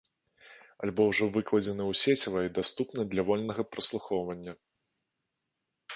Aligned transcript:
Альбом 0.87 1.09
ужо 1.11 1.25
выкладзены 1.35 1.83
ў 1.91 1.99
сеціва 2.03 2.39
і 2.47 2.53
даступны 2.57 3.01
для 3.11 3.21
вольнага 3.27 3.63
праслухоўвання. 3.75 4.53